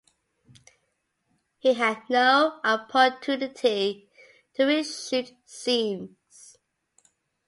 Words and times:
He 1.59 1.75
had 1.75 2.09
no 2.09 2.59
opportunity 2.63 4.09
to 4.55 4.63
reshoot 4.63 5.35
scenes. 5.45 6.57